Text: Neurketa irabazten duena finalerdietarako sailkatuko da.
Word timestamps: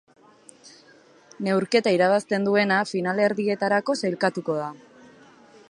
Neurketa 1.47 1.93
irabazten 1.97 2.49
duena 2.49 2.81
finalerdietarako 2.93 3.97
sailkatuko 4.05 4.57
da. 4.63 4.71